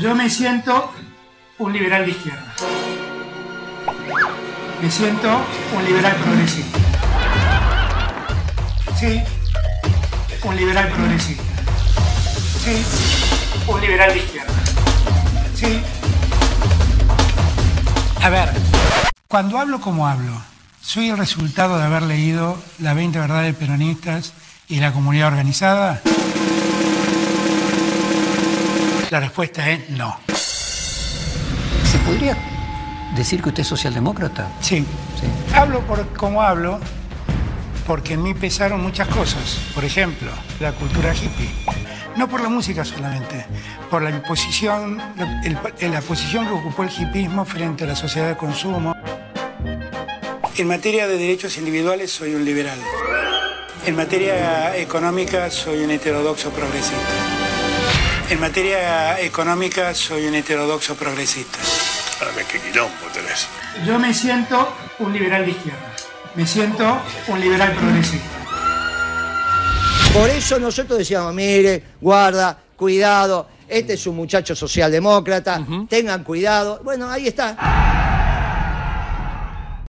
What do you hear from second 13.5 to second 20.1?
un liberal de izquierda. Sí. A ver, cuando hablo como